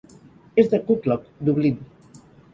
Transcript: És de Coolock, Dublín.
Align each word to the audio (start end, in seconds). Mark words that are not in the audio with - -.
És 0.63 0.71
de 0.71 0.79
Coolock, 0.87 1.29
Dublín. 1.51 1.79